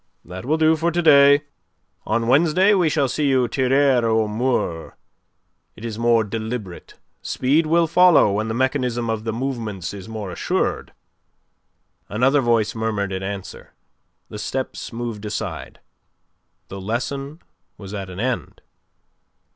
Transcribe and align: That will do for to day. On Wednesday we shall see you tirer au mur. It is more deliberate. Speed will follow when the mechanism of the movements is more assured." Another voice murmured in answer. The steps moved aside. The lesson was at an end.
That 0.25 0.45
will 0.45 0.57
do 0.57 0.75
for 0.75 0.89
to 0.91 0.99
day. 1.03 1.43
On 2.07 2.27
Wednesday 2.27 2.73
we 2.73 2.89
shall 2.89 3.07
see 3.07 3.27
you 3.27 3.47
tirer 3.47 4.03
au 4.03 4.27
mur. 4.27 4.95
It 5.75 5.85
is 5.85 5.99
more 5.99 6.23
deliberate. 6.23 6.95
Speed 7.21 7.67
will 7.67 7.85
follow 7.85 8.31
when 8.31 8.47
the 8.47 8.55
mechanism 8.55 9.11
of 9.11 9.25
the 9.25 9.31
movements 9.31 9.93
is 9.93 10.09
more 10.09 10.31
assured." 10.31 10.91
Another 12.09 12.41
voice 12.41 12.73
murmured 12.73 13.11
in 13.13 13.21
answer. 13.21 13.73
The 14.27 14.39
steps 14.39 14.91
moved 14.91 15.23
aside. 15.23 15.79
The 16.69 16.81
lesson 16.81 17.39
was 17.77 17.93
at 17.93 18.09
an 18.09 18.19
end. 18.19 18.61